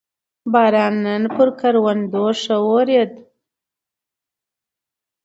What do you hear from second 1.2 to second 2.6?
پر کروندو ښه